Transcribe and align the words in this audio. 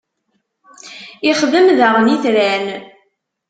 ixdem 1.31 1.67
daɣen 1.79 2.07
itran. 2.15 2.65